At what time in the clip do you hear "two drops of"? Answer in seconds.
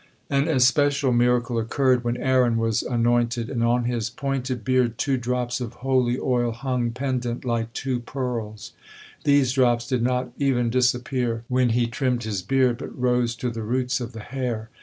4.97-5.73